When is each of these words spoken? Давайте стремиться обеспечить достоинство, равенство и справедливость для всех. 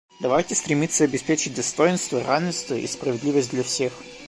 Давайте 0.19 0.55
стремиться 0.55 1.03
обеспечить 1.03 1.53
достоинство, 1.53 2.23
равенство 2.23 2.73
и 2.73 2.87
справедливость 2.87 3.51
для 3.51 3.61
всех. 3.61 3.93